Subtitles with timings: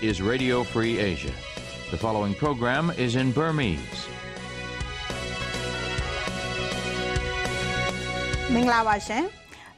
[0.00, 1.34] is Radio Free Asia.
[1.90, 4.00] The following program is in Burmese.
[8.52, 9.24] မင်္ဂလာပါရှင်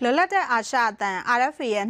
[0.03, 1.85] လွတ်လပ်တဲ့အာရှအသံ RFA ရဲ့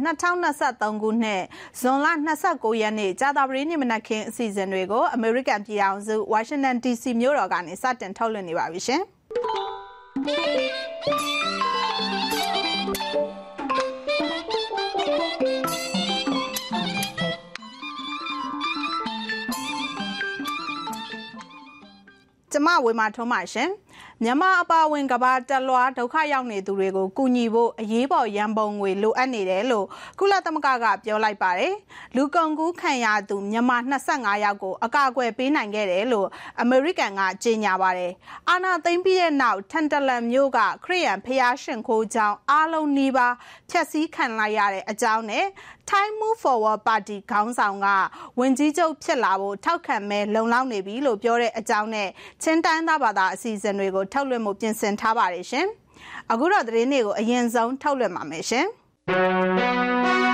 [0.45, 1.41] 2023ခုနှစ်
[1.79, 2.07] ဇွန်လ
[2.43, 9.01] 29ရက်နေ့ကြာသပတေးနေ့မနက်ခင်းအစီအစဉ်တွေကို American ပြည်ထောင်စု Washington DC မြို့တော်ကနေစတင်ထုတ်လွှင့်နေပါပြီရှင်
[22.54, 23.70] ကျမဝေမာထုံးပါရှင်
[24.22, 29.86] မြန်မာအပါအဝင်ကဘာတလွားဒုက္ခရောက်နေသူတွေကိုကူညီဖို့အရေးပေါ်ရန်ပုံငွေလိုအပ်နေတယ်လို့
[30.18, 31.74] ကုလသမဂ္ဂကပြောလိုက်ပါတယ်။
[32.16, 36.28] လူကုန်ကူးခံရသူမြန်မာ25ယောက်ကိုအကာအကွယ်ပေးနိုင်ခဲ့တယ်လို့
[36.60, 38.12] အမေရိကန်ကကြေညာပါတယ်။
[38.48, 43.28] အာနာသိမ့်ပြီးတဲ့နောက်ထန်တလန်မြို့ကခရီးယန်ဖျားရှင်ခိုးကြောင်းအားလုံးနှီးပါ
[43.70, 45.46] ဖျက်ဆီးခံလိုက်ရတဲ့အကြောင်းနဲ့
[45.90, 47.88] Thai Move Forward Party ခေါင်းဆောင်က
[48.38, 52.08] ဝင်ကြီးချုပ်ဖြစ်လာဖို့ထောက်ခံမဲ့လုံလောက်နေပြီလို့ပြောတဲ့အကြောင်းနဲ့
[52.42, 55.66] ချင်းတန်းသားဘာသာအစီအစဉ်တွေကိုထုတ်လွှင့်မှုပြင်ဆင်ထားပါတယ်ရှင်။
[56.32, 58.66] အခုတော့သတင်းတွေကိုအရင်ဆုံးထုတ်လွှင့်ပါမယ်ရှင်။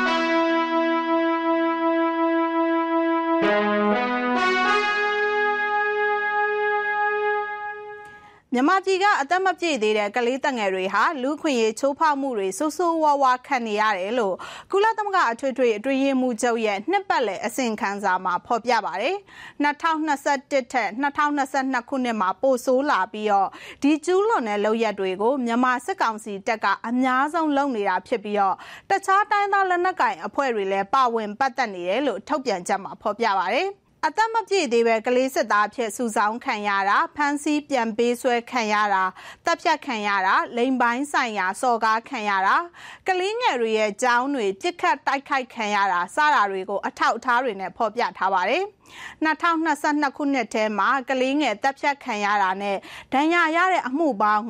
[8.55, 14.35] မြန်မာပြည်ကအသက်မပြည့်သေးတဲ့ကလေးတငယ်တွေဟာလူခွင့်ရေးချိုးဖောက်မှုတွေဆိုးဆိုးဝါးဝါခံနေရတယ်လို့
[14.73, 19.17] ကုလသမဂ္ဂအထွေထွေအတွင်းရေးမှူးချုပ်ရဲ့နှစ်ပတ်လည်အစီရင်ခံစာမှာဖော်ပြပါတယ်။
[19.65, 23.49] 2021ထက်2022ခုနှစ်မှာပိုဆိုးလာပြီးတော့
[23.83, 28.57] ဒီကျူးလွန်တဲ့လုပ်ရက်တွေကိုမြန်မာစစ်ကောင်စီတပ်ကအများဆုံးလုပ်နေတာဖြစ်ပြီးတော့
[28.91, 33.69] တခြားတိုင်းသားလက်နက်ကိုင်အဖွဲ့တွေလည်းပါဝင်ပတ်သက်နေတယ်လို့ထုတ်ပြန်ချက်မှာဖော်ပြပါတယ်။
[34.07, 39.05] အသက်မပြည့်သေးပဲကလေးစစ်သားဖြစ်စုဆောင်းခံရတာဖမ်းဆီးပြန်ပေးဆွဲခံရတာ
[39.45, 42.57] တပ်ဖြတ်ခံရတာလိမ်ပိုင်းဆိုင်ရာစော်ကားခံရတာ
[43.09, 48.65] ကလေးငယ်တွေရဲ့ကြောင်းတွေပြစ်ခတ်တိုက်ခိုက်ခံရတာစတာတွေကိုအထောက်အထားတွေနဲ့ဖော်ပြထားပါတယ်။
[49.25, 52.77] 2022ခုနှစ်ထဲမှာကလေးငယ်တပ်ဖြတ်ခံရတာနဲ့
[53.13, 54.43] ဒဏ်ရာရတဲ့အမှုပေါင်း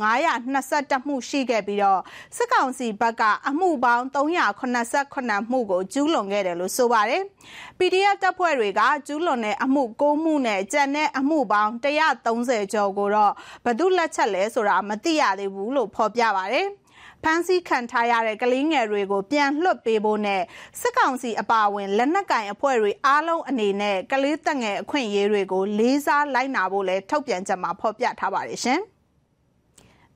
[0.51, 2.01] 922မှုရှိခဲ့ပြီးတော့
[2.37, 7.23] စစ်ကောင်စီဘက်ကအမှုပေါင်း389မှုကိုကျူးလွန်ခဲ့တယ်လို့ဆိုပါတယ်။
[7.79, 13.33] PDF တပ်ဖွဲ့တွေကကျူးလွန်တဲ့အမှု9မှုနဲ့ကြံတဲ့အမှုပေါင်း130ကျော်ကိုတော့
[13.65, 16.69] ဘသူလက်ချက်လဲဆိုတာမသိရသေးဘူးလို့ဖော်ပြပါတယ်။
[17.25, 20.43] ဖမ်းဆီးခံထားရတဲ့ကလေးငယ်တွေကိုပြန်လွှတ်ပေးဖို့နဲ့
[20.81, 28.81] စစ်ကောင်စီအပါအဝင်လက်နက်ကင်အဖွဲ့တွေအားလုံးအနေနဲ့ကလေးတက်ငယ်အခွင့်အရေးတွေကိုလေးစားလိုက်နာဖို့လည်းထုတ်ပြန်ချက်မှာဖော်ပြထားပါတယ်ရှင်။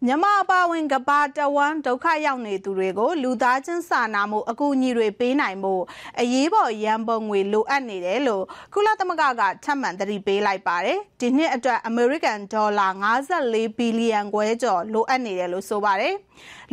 [0.07, 5.75] မြန်မာအပါဝင်ကဘာတဝမ်ဒုက္ခရောက်နေသူတွေကို လူသားချင်းစာနာမှုအကူအညီတွေပေးနိုင်မှု
[6.21, 8.45] အရေးပေါ်ရန်ပုံငွေလိုအပ်နေတယ်လို့
[8.75, 12.89] ကုလသမဂ္ဂကထပ်မံသတိပေးလိုက်ပါတယ်ဒီနှစ်အတွက်အမေရိကန်ဒေါ်လာ
[13.35, 16.15] 54ဘီလီယံခွဲကျော်လိုအပ်နေတယ်လို့ဆိုပါတယ်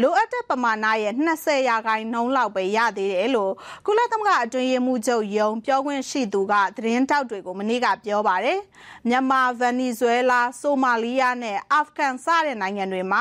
[0.01, 3.53] လိုအပ်တဲ့ပမာဏရဲ့20ရာခိုင်နှုန်းလောက်ပဲရသေးတယ်လို့
[3.85, 8.59] ကုလသမဂ္ဂအတွင်းရေးမှူးချုပ်ယုံပြောခွင့်ရှိသူကသတင်းတောက်တွေကိုမနေ့ကပြောပါတယ်
[9.07, 13.19] မြန်မာဗန်နီဇွဲလားဆိုမာလီးယားနဲ့အာဖဂန်စတဲ့နိုင်ငံတွေမှ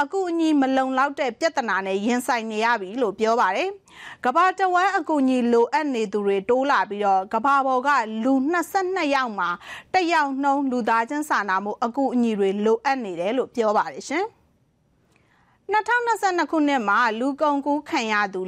[0.00, 3.70] အကူအညီမလုံလောက်တဲ့ပြဿနာနဲ့ရင်ဆိုင်နေရပြီလို့ပြောပါတယ်
[4.24, 7.88] ကဘာတဝမ်းအကူအညီလိုအပ်နေသူတွေတိုးလာပြီးတော့ကဘာပေါ်က
[8.24, 8.32] လူ
[8.74, 9.48] 22ယောက်မှာ
[9.94, 14.26] တစ်ယောက်နှုံးလူသားချင်းစာနာမှုအကူအညီတွေလိုအပ်နေတယ်လို့ပြောပါတယ်ရှင်။
[15.72, 18.40] 2022ခုနှစ်မှာလူကုန်ကူးခံရသူ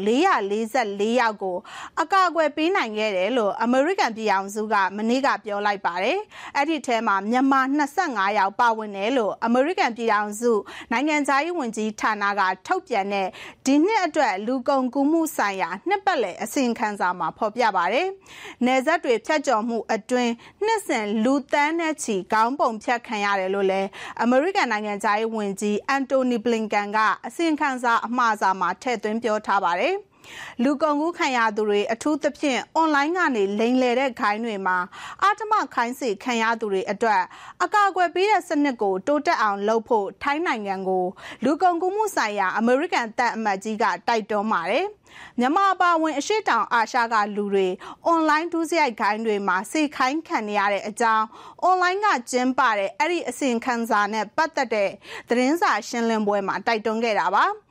[0.57, 1.57] 444ယောက်ကို
[2.01, 6.19] အကာအကွယ်ပေးနိုင်ခဲ့တယ်လို့အမေရိကန်ပြည်အောင်စုကမနေ့ကပြောလိုက်ပါတယ်။
[6.57, 7.61] အဲ့ဒီထဲမှာမြန်မာ
[8.01, 10.53] 25ယောက်ပါဝင်တယ်လို့အမေရိကန်ပြည်အောင်စု
[10.93, 13.29] နိုင်ငံသားရေးဝန်ကြီးဌာနကထုတ်ပြန်တဲ့
[13.67, 18.07] ဒီနှစ်အတွက်လူကုန်ကူးမှုဆိုင်ရာနှစ်ပတ်လည်အစီရင်ခံစာမှာဖော်ပြပါတယ်။
[18.65, 20.33] နယ်စပ်တွေဖြတ်ကျော်မှုအတွင်း
[20.65, 23.89] နှစ်စဉ်လူတန်းနဲ့ချီကောင်းပုံဖြတ်ခံရတယ်လို့လည်း
[24.23, 29.95] အမေရိကန်နိုင်ငံသားရေးဝန်ကြီးအန်တိုနီဘလင်ကန်ကအစီရင်ခံစာအမှားစာမှာထည့်သွင်းပြောထားပါတယ်။
[30.63, 34.79] လူကုန်ကူးခံရသူတွေအထူးသဖြင့် အွန်လိုင်းကနေလိမ်လည်တဲ့ခိုင်းတွေမှာ
[35.23, 37.23] အာတမခိုင်းစီခံရသူတွေအတွက်
[37.63, 41.07] အကာအကွယ်ပေးတဲ့စနစ်ကိုတိုးတက်အောင်လုပ်ဖို့ထိုင်းနိုင်ငံကို
[41.45, 44.87] လူကုန်ကူးမှုဆိုင်ရာအမေရိကန်တပ်အမတ်ကြီးကတိုက်တွန်းပါတယ်။
[45.39, 47.69] မြန်မာအပါဝင်အရှိတောင်အာရှကလူတွေ
[48.07, 51.27] အွန်လိုင်းဒုစရိုက်ခိုင်းတွေမှာစေခိုင်းခံရတဲ့အကြောင်း
[51.63, 54.91] အွန်လိုင်းကကျင်းပတဲ့အဲ့ဒီအစီအခံစာနဲ့ပတ်သက်တဲ့
[55.29, 57.47] သတင်းစာရှင်းလင်းပွဲမှာတိုက်တွန်းခဲ့တာပါ။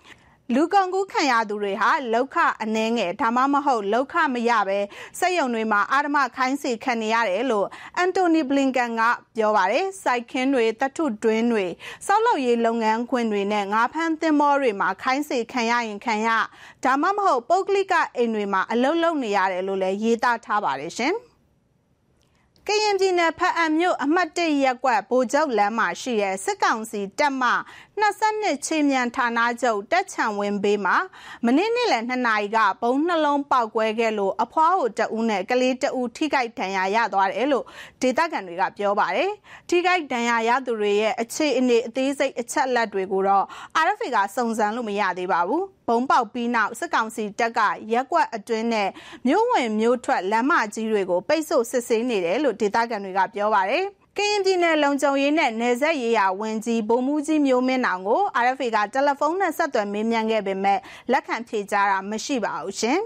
[0.54, 4.80] လူကုန်ကူးခံရသူတွေဟာလောက်ခအနှဲငယ်ဒါမှမဟုတ်လောက်ခမရပဲ
[5.20, 9.02] စက်ရုံတွေမှာအာဓမခိုင်းစီခံနေရတယ်လို့အန်တိုနီဘလင်ကန်က
[9.36, 11.66] ပြောပါတယ်စိုက်ခင်းတွေတထုတွင်းတွေ
[12.08, 16.30] စောက်လုပ်ရေးလုပ်ငန်းခွင်တွေနဲ့ငါးဖမ်းသင်္ဘောတွေမှာခိုင်းစီခံရရင်ခံရ
[16.84, 21.16] ဒါမှမဟုတ်ပုဂ္ဂလိကအိမ်တွေမှာအလုပ်လုပ်နေရတယ်လို့လည်းရေးသားထားပါတယ်ရှင်
[22.70, 27.44] ကရင်ပြည်နယ်ဖအံမြို့အမှတ်၁ရပ်ကွက်ဗိုလ်ချုပ်လမ်းမှာရှိတဲ့စစ်ကောင်စီတပ်မ
[28.02, 30.98] 22ချေမြန်ဌာနချုပ်တက်ချံဝင်းဘေးမှာ
[31.46, 37.66] မနေ့နေ့လယ်2နာရီကဘုံနှလုံးပေါက်ကွဲခဲ့လို့အဖွားကိုတဦးနဲ့ကလေးတဦးထိခိုက်ဒဏ်ရာရသွားတယ်လို့
[38.02, 39.32] ဒေသခံတွေကပြောပါတယ်။
[39.70, 43.46] ထိခိုက်ဒဏ်ရာရသူတွေရဲ့အခြေအနေအသေးစိတ်အချက်လက်တွေကိုတော့
[43.86, 47.60] RFA ကစုံစမ်းလို့မရသေးပါဘူး။ဘုံပေါက်ပြီးနောက်စစ်ကောင်စီတပ်က
[47.94, 48.90] ရက်ကွက်အတွင်းနဲ့
[49.28, 53.86] မြို့ဝင်မြို့ထွက်လမ်းမကြီးတွေကိုပိတ်ဆို့စစ်ဆေးနေတယ်လို့ဒေသခံတွေကပြောပါတယ်။
[54.18, 60.80] ကရင်ပြည်နယ်လုံခြုံရေးနဲ့နယ်စပ်ရေးရာဝန်ကြီးဗိုလ်မှူးကြီးမျိုးမင်းအောင်ကို RFA ကတယ်လီဖုန်းနဲ့ဆက်သွယ်မေးမြန်းခဲ့ပေမဲ့
[61.12, 63.00] လက်ခံဖြေကြားတာမရှိပါဘူးရှင်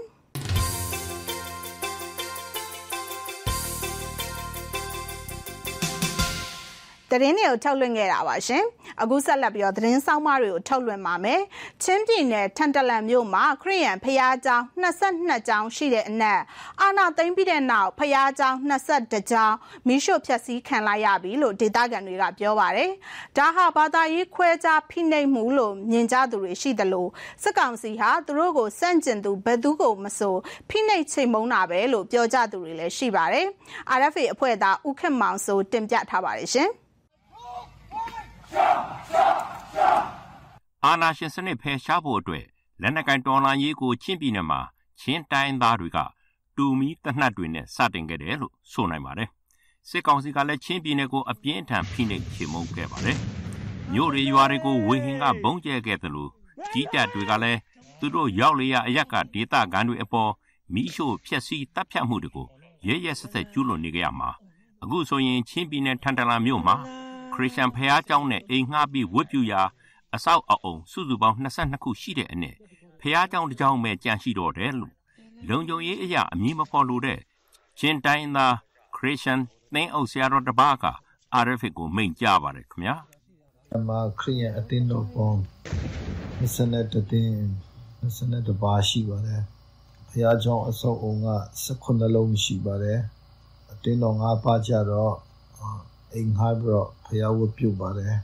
[7.10, 8.64] သတင်းတွေကိုထုတ်လွှင့်ခဲ့တာပါရှင်။
[9.02, 11.40] အခုဆက်လက်ပြီးတော့သတင်းဆောင်မတွေကိုထုတ်လွှင့်ပါမယ်။
[11.82, 16.40] ချင်းပြည်နယ်ထန်တလန်မြို့မှာခရီးရန်ဖျားကျောင်း22ကျောင်းရှိတဲ့အနက်
[16.80, 19.56] အာနာသိမ့်ပြီးတဲ့နောက်ဖျားကျောင်း22ကျောင်း
[19.86, 22.90] မိရှုဖြက်စီးခံလိုက်ရပြီလို့ဒေသခံတွေကပြောပါတယ်။
[23.36, 27.08] ဒါဟာဘာသာရေးခွဲခြားဖိနှိပ်မှုလို့မြင်ကြသူတွေရှိတယ်လို့
[27.42, 30.34] စစ်ကောင်စီဟာသူတို့ကိုစန့်ကျင်သူဘယ်သူကိုမဆို
[30.68, 33.46] ဖိနှိပ်ချိန်မုန်းတာပဲလို့ပြောကြသူတွေလည်းရှိပါတယ်။
[33.98, 36.70] RFA အဖွဲ့သားဦးခင်မောင်စိုးတင်ပြထားပါတယ်ရှင်။
[40.84, 42.44] အာနာရှင်စနစ်ဖယ်ရှားဖို့အတွက်
[42.80, 44.60] လက်နက်ကင်တော်လှန်ရေးကိုချင်းပြည်နယ်မှာ
[45.00, 45.98] ချင်းတိုင်းသားတွေက
[46.56, 49.28] တူမီတနတ်တွေနဲ့စတင်ခဲ့တယ်လို့ဆိုနိုင်ပါတယ်။
[49.88, 53.18] စစ်ကောင်စီကလည်းချင်းပြည်နယ်ကိုအပြင်းထန်ဖိနှိပ်ချေမှုန်းခဲ့ပါတယ်။
[53.92, 56.30] မြို့တွေရွာတွေကိုဝေဟင်ကဘုံကျဲခဲ့တယ်လို့
[56.72, 57.58] ကြီးကြတွေကလည်း
[57.98, 60.30] သူတို့ရောက်လျက်အရက်ကဒေသခံတွေအပေါ်
[60.74, 62.46] မိရှို့ဖျက်ဆီးတပ်ဖြတ်မှုတွေကို
[62.86, 64.30] ရဲရဲဆက်ဆက်ကျူးလွန်နေကြရမှာ
[64.82, 66.76] အခုဆိုရင်ချင်းပြည်နယ်ထန်တလန်မြို့မှာ
[67.34, 69.62] ခရစ်ယာန်ဘုရားကျောင်းနဲ့အိမ်ငှားပြီးဝတ်ပြုရာ
[70.14, 72.56] အဆောက်အအုံစုစုပေါင်း22ခုရှိတဲ့အနက်
[73.00, 74.94] ဘုရားကျောင်းတစ်ကျောင်းပဲကျန်ရှိတော့တယ်လို့
[75.48, 77.18] လုံခြုံရေးအရာအမည်မဖော်လိုတဲ့
[77.78, 78.46] ချင်းတိုင်းသာ
[78.96, 79.40] ခရစ်ယာန်
[79.72, 80.86] သင်းအုပ်ဆရာတော်တစ်ပါးက
[81.44, 82.96] RF ကိုမိန့်ကြားပါတယ်ခင်ဗျာ။
[83.74, 83.88] အမ
[84.20, 85.36] ခရစ်ယာန်အသင်းတော်ပေါ်
[86.40, 87.30] 22တည်
[88.02, 89.40] 22တပါးရှိပါတယ်။
[90.10, 91.28] ဘုရားကျောင်းအဆောက်အအုံက
[91.66, 92.98] 18လုံးရှိပါတယ်။
[93.72, 95.14] အသင်းတော်၅ပါးကြတော့
[96.14, 98.16] အိမ်ငှားပြီးတော့ဖျားဝတ်ပြုပါတယ်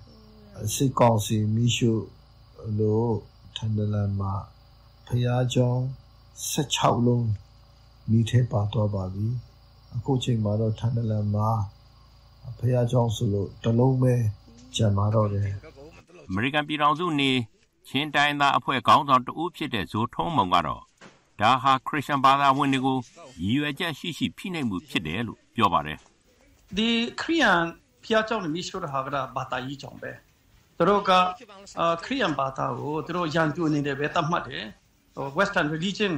[0.75, 1.93] စစ်ကောင်စီမိရှု
[2.79, 3.15] လို့
[3.57, 4.35] ထန်ဒလန်မှာ
[5.07, 5.83] ဖျားကြောင်း
[6.53, 7.29] 16လုံး
[8.11, 9.27] မိထဲပါတော့ပါပြီ
[9.95, 11.49] အခုချိန်မှာတော့ထန်ဒလန်မှာ
[12.59, 14.15] ဖျားကြောင်းဆိုလို့တလုံးပဲ
[14.77, 15.49] ကျန်มาတော့တယ်
[16.29, 17.31] အမေရိကန်ပြည်ထောင်စုနေ
[17.89, 20.83] ချင်းတိုင်းသားအဖွဲ့ခေါင်းဆောင်တဦးဖြစ်တဲ့ဇိုထုံးမုံကတော့
[21.41, 22.99] ဒါဟာခရစ်ယာန်ဘာသာဝင်တွေကို
[23.43, 25.99] ရည်ရွယ်ချက်ရှိရှိဖိနှိပ်မှုဖြစ်တယ်လို့ပြောပါတယ်
[26.77, 26.91] ဒီ
[27.21, 27.61] ခရီးယန်
[28.05, 30.13] ဖျားကြောင့်မိရှို့တဲ့ဟာကဘာသာရေးကြောင့်ပဲ
[30.79, 31.11] သူတို့က
[32.05, 34.65] ခရီးယန်ဘာသာကိုသူတို့ရန်သူအနေနဲ့ပဲတတ်မှတ်တယ်
[35.39, 36.13] Western religion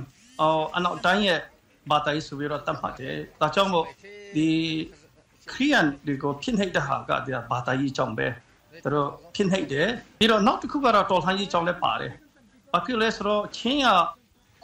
[0.76, 1.40] အနောက်တိုင်းရဲ့
[1.90, 3.86] ဘာသာရေးဆိုပြီးတော့တတ်မှတ်တယ်ဒါကြောင့်မို့
[4.36, 4.48] ဒီ
[5.52, 8.26] ခရီးယန်တွေကိုဖြစ်နေတဲ့ဟာကဒီဘာသာရေးကြောင့်ပဲ
[8.84, 12.12] သူတို့ဖြစ်နေတယ်ပြီးတော့နောက်တစ်ခုကတော့တော်လှန်ရေးကြောင့်လည်းပါတယ်
[12.72, 13.90] ဘာဖြစ်လဲဆိုတော့ချင်းက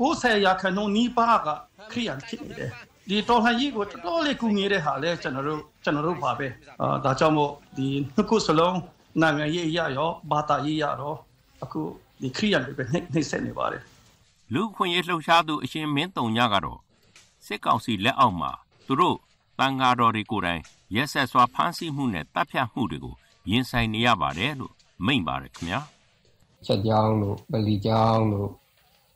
[0.01, 1.49] 60ရာခိုင်နှုန်းနီးပါးက
[1.93, 2.71] ခရီးယန်ဖြစ်နေတယ်
[3.09, 6.47] ဒီတော်လှန်ရေးကိုတော်တော်လေးကူညီတဲ့ဟာလဲကျွန်တော်တို့ကျွန်တော်တို့ပါပဲ
[6.81, 8.79] အာဒါကြောင့်မို့ဒီနှစ်ခုစလုံး
[9.21, 11.17] နိုင်ငံရေးရရောဘာသာရေးရတော့
[11.63, 11.81] အခု
[12.21, 13.83] ဒီခရီးရန်တွေပဲနှိမ့်နှိမ့်ဆက်နေပါတယ်
[14.55, 16.79] လူခွင့်ရေးလှုပ်ရှားသူအရှင်မင်းတုံညကတော့
[17.47, 18.51] စစ်ကောင်စီလက်အောက်မှာ
[18.87, 19.17] သူတို့
[19.59, 20.63] တန်ဃာတော်တွေကိုယ်တိုင်
[20.95, 23.15] ရက်ဆက်စွာဖမ်းဆီးမှုနဲ့တပ်ဖြတ်မှုတွေကို
[23.51, 24.73] ရင်ဆိုင်နေရပါတယ်လို့
[25.07, 25.81] မိန့်ပါတယ်ခင်ဗျာ
[26.67, 28.49] ချက်ကြောင်းတို့ပလီကြောင်းတို့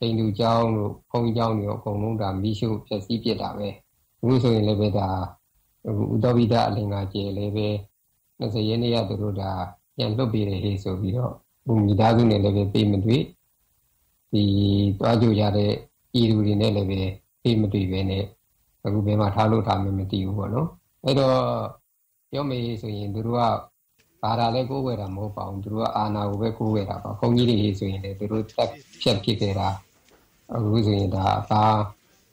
[0.00, 3.68] အိမ်လူကြောင်းတို့ဘုံကြောင်းတွေအကုန်လုံးဒါမိရှုဖျက်ဆီးပြစ်တာပဲ
[4.20, 5.08] အခုဆိုရင်လည်းပဲဒါ
[5.88, 7.68] ဥဒ္ဒဝိဒအလင်္ကာကျေလည်းပဲ
[8.40, 9.50] 20ရက်နေ့ရသူတို့ဒါ
[9.96, 11.32] ပြန်လွတ်ပေးတယ်ဟေးဆိုပြီးတော့
[11.66, 13.22] ဘုံမိသားစုနဲ့လည်းပဲပြေးမတွေ့
[14.32, 14.44] ဒီ
[14.98, 15.72] တွားကြရတဲ့
[16.20, 17.00] ဤသူတွေနဲ့လည်းပဲ
[17.42, 18.24] ပြေးမတွေ့ပဲနဲ့
[18.84, 20.68] အခုဘယ်မှာထားလို့ထားမှမသိဘူးပေါ့နော်
[21.04, 21.36] အဲ့တော့
[22.30, 23.42] ပြောမေးဆိုရင်သူတို့က
[24.22, 28.68] ဘာသာလဲကိုးဝယ်တာမဟုတ်ပါဘူးသူတို့ကအာနာကိုပဲကိုးဝယ်တာပါဘုန်းကြီးတွေဆိုရင်လည်းသူတို့တက်
[29.00, 29.68] ဖြတ်ဖြစ်ခဲ့တာ
[30.54, 31.74] အခုဆိုရင်ဒါအသား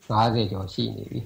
[0.10, 1.20] 90ကျော်ရှိနေပြီ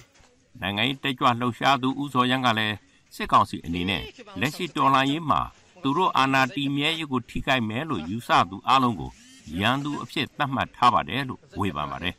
[0.61, 2.75] နိုင်ငံရေးတက်ကြွလှုပ်ရှားသူဦးစောရန်ကလည်း
[3.15, 4.03] စစ်ကောင်စီအနေနဲ့
[4.39, 5.41] လက်ရှိတော်လှန်ရေးမှာ
[5.83, 9.11] သူတို့အာဏာတည်မြဲရေးကိုထိခိုက်မယ်လို့ယူဆသူအလုံးကို
[9.59, 12.15] ရန်သူအဖြစ်သတ်မှတ်ထားပါတယ်လို့ဝေဖန်ပါတယ်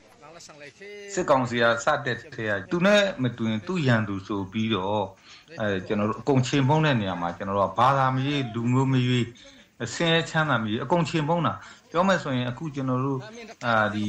[1.13, 5.03] စစ်ကောင်စီကစတဲ့ထဲကသူနဲ့မတူရင်သူ့ရန်သူဆိုပြီးတော့
[5.61, 9.27] အဲကျွန်တော်တို့အကုန်ချိန်ဖုံးတဲ့နေရာမှာကျွန်တော်တို့ကဘာသာမရေးလူမျိုးမရေး
[9.85, 11.55] အစင်းချမ်းသာမရေးအကုန်ချိန်ဖုံးတာ
[11.91, 13.21] ပြောမယ်ဆိုရင်အခုကျွန်တော်တို့
[13.67, 14.07] အာဒီ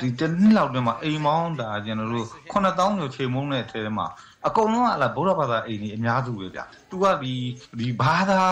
[0.00, 4.06] ဒီတနှစ်လောက်တည်းမှာအိမ်မောင်းတာကျွန်တော်တို့9000ကျော်ချိန်မုံတဲ့ထဲမှာ
[4.46, 7.34] အကုန်လုံးကလာဗုဒ္ဓဘာသာအိမ်ကြီးအများစုပဲဗျ။ तू ကဒီ
[7.78, 8.42] ဒီဘာသာ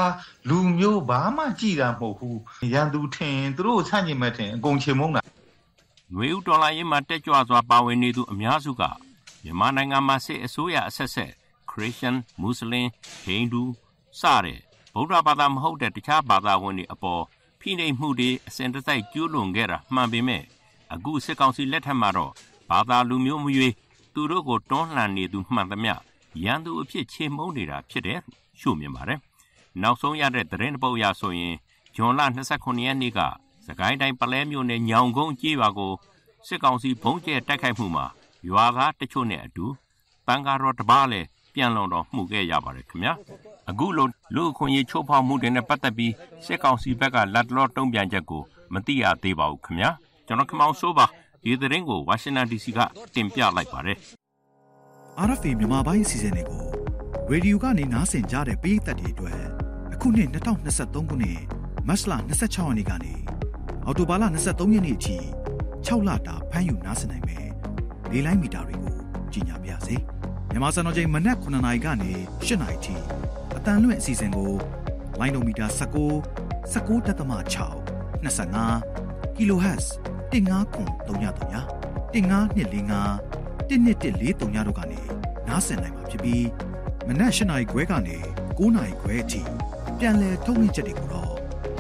[0.48, 2.36] လူမျိုးဘာမှကြည်တာမဟုတ်ဘူး။
[2.72, 5.22] ရန်သူထင်သူတို့ဆန့်ကျင်မဲ့ထင်အကုန်ချိန်မုံတာ။
[6.14, 8.82] ငွေဥဒေါ်လာရေးမှာတက်ကြွစွာပါဝင်နေသူအများစုက
[9.44, 11.30] မြန်မာနိုင်ငံမှာစစ်အစိုးရအဆက်ဆက်
[11.70, 12.86] Christian Muslim
[13.26, 13.64] Hindu
[14.20, 14.67] စတဲ့
[15.00, 17.22] ဗုဒ္ဓဘာသာမဟုတ်တဲ့တခြားဘာသာဝင်တွေအပေါ်
[17.60, 20.42] ဖိနှိပ်မှုတွေအစဉ်တစိုက်ကျူးလွန်ခဲ့တာမှန်ပေမဲ့
[20.92, 22.32] အခုစစ်ကောင်စီလက်ထက်မှာတော့
[22.70, 23.74] ဘာသာလူမျိုးမရွေး
[24.14, 25.94] သူတို့ကိုတွန်းလှန်နေသူမှန်သမျှ
[26.44, 28.20] ရန်သူအဖြစ်ချေမှုန်းနေတာဖြစ်တယ်
[28.60, 29.20] ရှုမြင်ပါတယ်။
[29.82, 31.54] နောက်ဆုံးရတဲ့သတင်းပုတ်အရဆိုရင်
[31.96, 32.20] ဂျွန်လ
[32.52, 33.20] 29ရက်နေ့က
[33.66, 35.92] စကိုင်းတိုင်းပလဲမြို့နယ်ညောင်ကုန်းကြေးရွာကို
[36.48, 38.06] စစ်ကောင်စီဘုံကျဲတိုက်ခိုက်မှုမှာ
[38.48, 39.66] ရွာသားတချို့နဲ့အတူ
[40.26, 43.14] တန်ကားတော်တပားလည်းပြန်လုံတော်မှုခဲ့ရပါတယ်ခင်ဗျာ
[43.70, 46.12] အခုလိုလူအခွင့်အရေးချိုးဖောက်မှုတွေနဲ့ပတ်သက်ပြီး
[46.44, 49.90] စစ်ကောင်စီဘက်ကလက်တလောတုံ့ပြန်ချက်ကိုမသိရသေးပါဘူးခင်ဗျာ
[50.26, 51.06] ကျွန်တော်ခမောင်ဆိုးပါ
[51.42, 52.78] ဒီသတင်းကိုဝါရှင်တန် DC က
[53.14, 53.98] တင်ပြလိုက်ပါတယ်
[55.26, 56.62] RFA မြန်မာပိုင်းအစီအစဉ်လေးကို
[57.30, 59.40] ရေဒီယိုကနေနားဆင်ကြတဲ့ပရိသတ်တွေအတွက်
[59.94, 61.40] အခုနှစ်2023ခုနှစ်
[61.88, 62.12] မတ်လ
[62.44, 63.14] 26ရက်နေ့ကနေ
[63.84, 65.16] အောက်တိုဘာလ23ရက်နေ့အထိ
[65.86, 67.46] 6လတာဖမ်းယူနားဆင်နိုင်မယ်
[68.10, 68.96] လေးလိုင်းမီတာတွေကို
[69.32, 69.96] ကြီးညာပါရစေ
[70.50, 72.10] မြန်မာစံတော်ချိန်မနက်9:00နာရီကနေ
[72.46, 73.27] 10:00နာရီထိအ
[73.68, 74.52] တန်လွင့်အစီအစဉ်ကို
[75.20, 75.82] လိုင်းဒိုမီတာ19
[76.72, 77.74] 19.6
[78.24, 79.86] 25 kHz
[80.32, 80.34] 15333
[82.14, 83.18] 15255
[83.68, 85.00] 1214တို့ကနေ
[85.48, 86.46] နားဆင်နိုင်မှာဖြစ်ပြီး
[87.06, 89.42] မနက်၈နာရီခွဲကနေ9နာရီခွဲအထိ
[89.98, 91.34] ပြန်လည်ထုတ်လွှင့်ချက်တွေကိုတော့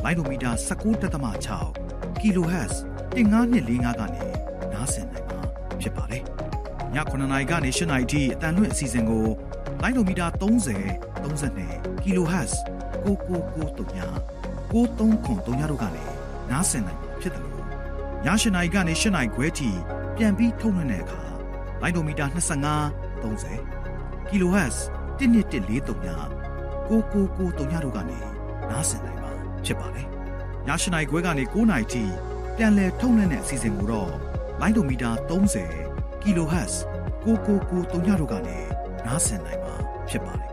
[0.04, 2.74] လိုင်းဒိုမီတာ19.6 kHz
[3.16, 4.24] 15255ကနေ
[4.72, 5.40] နားဆင်နိုင်မှာ
[5.80, 6.22] ဖြစ်ပါတယ်။
[6.94, 9.26] ည9နာရီကနေ10နာရီအထိအတန်လွင့်အစီအစဉ်ကို
[9.82, 12.52] လိုင်းဒိုမီတာ30 32 kHz
[13.04, 14.38] 9993
[14.72, 16.04] 9303တို့ကနေ
[16.50, 17.56] နားဆင်နိုင်မှာဖြစ်တယ်လို့
[18.24, 19.70] ည8နာရီကနေ10နာရီခွဲအထိ
[20.16, 21.22] ပြန်ပြီးထုတ်လွှင့်တဲ့အခါ
[21.82, 22.38] လိုင်းဒိုမီတာ25
[23.22, 24.76] 30 kHz
[25.18, 26.16] 1214တုံညာ
[26.88, 28.18] 999တုံညာတို့ကနေ
[28.70, 29.32] နားဆင်နိုင်မှာ
[29.64, 30.06] ဖြစ်ပါတယ်။
[30.66, 32.02] ည8နာရီခွဲကနေ9နာရီထိ
[32.56, 34.10] ပြန်လည်ထုတ်လွှင့်တဲ့အစီအစဉ်ကိုတော့
[34.60, 35.10] လိုင်းဒိုမီတာ
[35.66, 36.74] 30 kHz
[37.24, 38.58] 999တုံညာတို့ကနေ
[39.06, 39.74] နားဆင်နိုင်မှာ
[40.10, 40.47] ဖြစ်ပါတယ်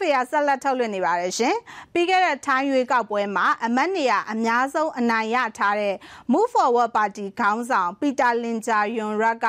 [0.00, 1.54] ခင်ဗျာ။ RFA ကဆက်လက်ထုတ်လွှင့်နေပါတယ်ရှင်။
[1.92, 5.94] ပြီးခဲ့တဲ့ထိုင်းရွေးကောက်ပွဲမှာအမတ်နေရအများဆုံးအနိုင်ရထားတဲ့
[6.32, 9.46] Move Forward Party ခေါင်းဆောင်ပီတာလင်ဂျာယွန်ရက်က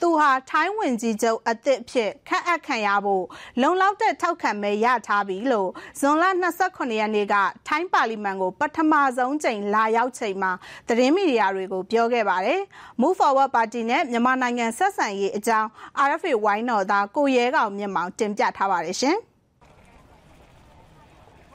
[0.00, 3.24] သူဟာထိုင်းဝင်ကြီးချုပ်အသစ်ဖြစ်ခန့်အပ်ခံရဖို့
[3.60, 6.24] လုံလောက်တဲ့ထောက်ခံမဲရထားပြီလို့ဇွန်လ
[6.62, 7.34] 29ရက်နေ့က
[7.68, 10.52] ထိုင်းပါလီမန်ကိုပထမဆုံးချိန်လာရောက်ချိန်မှာ
[10.88, 12.60] သတင်းမီဒီယာတွေကိုပြောခဲ့ပါတယ်။
[13.00, 15.68] Move Forward Party နဲ့မြန်မာနိုင်ငံဆက်ဆံရေးအကြောင်း
[16.06, 19.18] RFA ဝိုင်းတော်သားကိုရဲကောင်မြင့်မောင်တင်ပြထားပါတယ်ရှင်။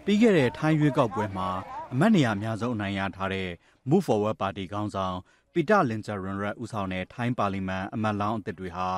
[0.10, 1.50] ပြီးခဲ့တဲ့ထိုင်းရွေးကောက်ပွဲမှာ
[1.94, 3.50] အမတ်နေရာအများဆုံးအနိုင်ရထားတဲ့
[3.90, 5.16] Move Forward Party ခေါင်းဆောင်
[5.54, 8.90] ပီတာလင်ဂျာရွန်ရက်ဦးဆောင်တဲ့ထိုင်းပါလီမန်အမတ်လောင်းအသစ်တွေဟာ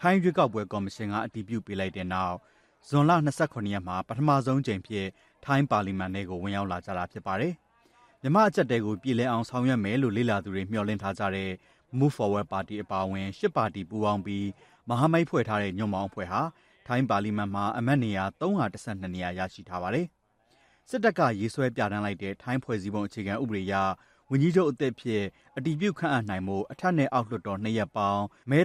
[0.00, 2.36] ထိုင်းရွေးကောက်ပွဲကော်မရှင်ကအတည်ပြုပေးလိုက်တဲ့နောက်
[2.88, 3.12] ဇွန်လ
[3.42, 5.06] 29ရက်မှာပထမဆုံးကြိမ်ဖြစ်
[5.44, 7.52] ထိုင်းပါလီမန်ထဲကိုဝင်ရောက်လာကြတာဖြစ်ပါတယ်။
[8.22, 11.50] မြမအချက်တဲကိုပြည်လဲအောင်ဆောင်ရွက်မယ်လို့လေ့လာသူတွေမျှော်လင့်ထားကြတဲ့
[11.98, 14.46] Move Forward Party အပါအဝင်၈ပါတီပူးပေါင်းပြီး
[14.88, 16.40] မဟာမိတ်ဖွဲ့ထားတဲ့ညွန့်မောင်းဖွဲ့ဟာ
[16.86, 20.08] ထိုင်းပါလီမန်မှာအမတ်နေရာ312နေရာရရှိထားပါတယ်။
[20.92, 23.74] စစ်တပ်ကရေးဆွဲပြဋ္ဌာန်းလိုက်တဲ့ထိုင်းဖွဲ့စည်းပုံအခြေခံဥပဒေအရ
[24.30, 25.22] ဝန်ကြီးချုပ်အသစ်ဖြစ်
[25.56, 28.58] အတည်ပြုခန့်အပ်နိုင်မှုအထက်နဲ့အောက်လွှတ်တော်နှစ်ရက်ပေါင်းမဲ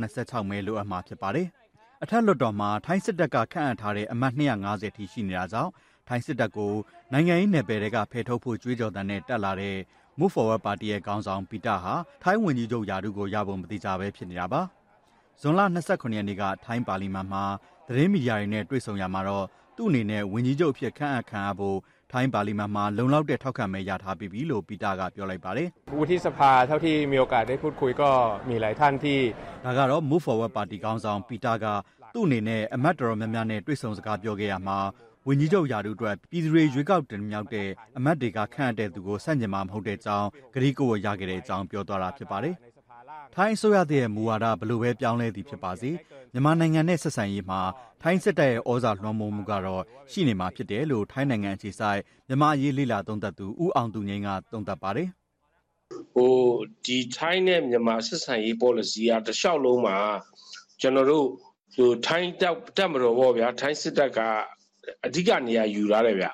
[0.00, 1.48] 386မဲလိုအပ်မှာဖြစ်ပါတယ်။
[2.02, 5.70] အထက်လွှတ်တော်မှာထိုင်းစစ်တပ်ကခန့်အပ်ထားတဲ့အမတ်250ထိရှိနေတာကြောင့်
[6.08, 6.74] ထိုင်းစစ်တပ်ကို
[7.12, 9.76] နိုင်ငံရေးနယ်ပယ်တွေကဖယ်ထုတ်ဖို့ကြွေးကြော်တမ်းနဲ့တက်လာတဲ့
[10.18, 14.62] Move Forward Party ရဲ့ခေါင်းဆောင်ပီတာဟာထိုင်းဝန်ကြီးချုပ်ယာဒူကိုရဖို့မတိကြပဲဖြစ်နေတာပါ။
[15.40, 17.44] ဇွန်လ29ရက်နေ့ကထိုင်းပါလီမန်မှာ
[17.86, 19.46] သတင်းမီဒီယာတွေနဲ့တွေ့ဆုံရမှာတော့
[19.77, 21.77] သူ့အနေနဲ့ဝန်ကြီးချုပ်အဖြစ်ခန့်အပ်ခံရဖို့
[22.11, 28.09] ထိုင်းပါလီမန်မှာလုံလောက်တဲ့ထောက်ခံမဲရထားပြီးပြီလို့ပီတာကပြောလိုက်ပါတယ်။วุฒิสภาเท่าที่มีโอกาสได้พูดคุยก็
[28.49, 29.19] มีหลายท่านที่
[29.65, 31.65] ဒါကတော့ Move Forward Party ခေါင်းဆောင်ပီတာက
[32.13, 34.79] သူ့အနေနဲ့အမတ်တော်များများနဲ့တွေ့ဆုံစကားပြောခဲ့ရမှာ
[35.27, 42.55] ဝန်ကြီးချုပ်ယာဒူအတွက်ပြည်သူတွေရွေးကောက်တင်မြောက်တဲ့အမတ်တွေကခန့်အပ်တဲ့သူကိုဆန့်ကျင်မှာမဟုတ်တဲ့အကြောင်းဂရီကိုရခဲ့တဲ့အကြောင်းပြောသွားတာဖြစ်ပါတယ်။
[43.35, 45.91] ထိုင်းအစိုးရရဲ့မူဝါဒဘလို့ပဲပြောင်းလဲသည်ဖြစ်ပါစေ
[46.33, 47.61] မြန်မာနိုင်ငံနဲ့ဆက်ဆံရေးမှာ
[48.01, 55.09] ထိုင်းစစ်တပ်ရဲ့ဩဇာလွှမ်းမိုးမှုကတော့ရှိနေမှာဖြစ်တယ်လို့ထိုင်းနိုင်ငံအခြေစိုက်မြန်မာရေးလိလာသုံးသပ်သူဦးအောင်သူငိမ့်ကသုံးသပ်ပါတယ်
[56.13, 56.33] ဟို
[56.85, 59.97] ဒီထိုင်းနဲ့မြန်မာဆက်ဆံရေး policy ကတလျှောက်လုံးမှာ
[60.81, 61.27] ကျွန်တော်တို့
[61.75, 64.19] ဟိုထိုင်းတက်တက်မတော်ပေါ့ဗျာထိုင်းစစ်တပ်က
[65.05, 66.27] အဓိကနေရာယူလာတယ်ဗျ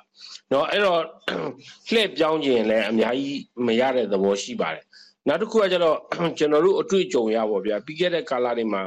[0.50, 1.02] เนาะအဲ့တော့
[1.92, 4.83] လှည့်ပြောင်းခြင်းလည်းအများကြီးမရတဲ့သဘောရှိပါတယ်
[5.27, 5.97] နောက်တစ်ခုကကျတော့
[6.37, 8.83] ကျွန်တော်တို့အတွေ့အကြုံရပါဗျာပြီးခဲ့တဲ့ကာလတွေမှာ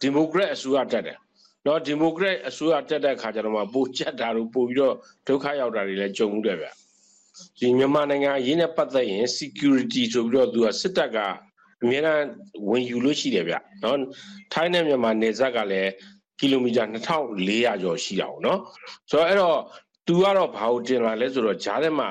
[0.00, 1.18] ဒီမိုကရက်အစိုးရတက်တယ်
[1.66, 4.94] နော်ဒီမိုကရက်အစိုးရတက်တဲ့ခါကျတော့မှပိုကျက်တာတို့ပိုပြီးတော့
[5.26, 6.66] ဒုက္ခရောက်တာတွေလည်းကြုံမှုတယ်ဗျ
[7.58, 11.18] ဒီမြန်မာနိုင်ငံအရေးနဲ့ပတ်သက်ရင် security ဆိုပြီးတော့သူကစစ်တပ်က
[11.82, 12.22] အများအား
[12.70, 13.98] ဝင်ယူလို့ရှိတယ်ဗျနော်
[14.52, 15.90] ထိုင်းနဲ့မြန်မာနယ်စပ်ကလည်း
[16.38, 18.60] ကီလိုမီတာ2400ကျော်ရှိတာပေါ့နော်
[19.10, 19.58] ဆိုတော့အဲ့တော့
[20.07, 22.09] သူကတော့ဘာကိုတင်လာလဲဆိုတော့ဂျားထဲမှာ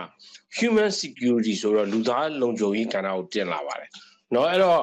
[0.57, 3.91] human security ဆိုတော့လူသားလုံခြုံရေးကဏ္ဍကိုတင်လာပါတယ်
[4.33, 4.83] เนาะအဲ့တော့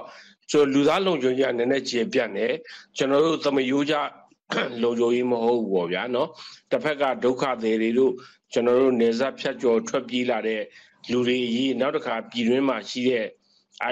[0.51, 2.47] ဆိုလူသားလုံခြုံရေးကနည်းနည်းကျေပြတ်နေ
[2.97, 3.95] ကျွန်တော်တို့သမယိုးကြ
[4.83, 6.29] လုံခြုံရေးမဟုတ်ဘူးပေါ့ဗျာနော်
[6.71, 8.13] တစ်ဖက်ကဒုက္ခသည်တွေတို့
[8.53, 10.61] ကျွန်တော်တို့နေဆက်ဖြတ်ကျော်ထွက်ပြေးလာတဲ့
[11.11, 13.25] လူတွေအရေးနောက်တစ်ခါပြည်တွင်းမှာရှိတဲ့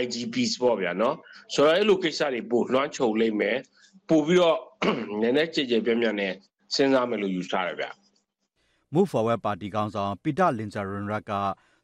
[0.02, 1.16] IDPs ပေါ့ဗျာနော်
[1.54, 3.58] ဆိုတော့အဲ့လိုကိစ္စတွေပို့လွှမ်းခြုံလိမ့်မယ်
[4.10, 4.60] ပို့ပြီးတော့
[5.22, 6.34] နည်းနည်းကြည်ကြည်ပြန့်ပြန့်နဲ့
[6.76, 7.86] စဉ်းစားမယ်လို့ယူဆရတယ်ဗျ
[8.95, 11.33] Move Forward ပါတီကောင်ဆောင် ပီတာလင်ဂျာရွန်ရတ်က